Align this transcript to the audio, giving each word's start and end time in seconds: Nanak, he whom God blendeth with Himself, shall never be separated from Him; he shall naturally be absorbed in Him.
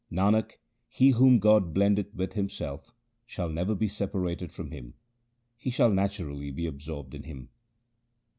Nanak, 0.11 0.53
he 0.87 1.11
whom 1.11 1.37
God 1.37 1.75
blendeth 1.75 2.15
with 2.15 2.33
Himself, 2.33 2.91
shall 3.27 3.49
never 3.49 3.75
be 3.75 3.87
separated 3.87 4.51
from 4.51 4.71
Him; 4.71 4.95
he 5.55 5.69
shall 5.69 5.91
naturally 5.91 6.49
be 6.49 6.65
absorbed 6.65 7.13
in 7.13 7.21
Him. 7.21 7.49